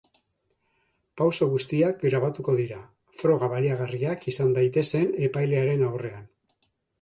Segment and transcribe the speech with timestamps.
[1.21, 2.79] Pauso guztiak grabatuko dira,
[3.19, 6.27] froga baliagarriak izan daitezen epailearen aurrean.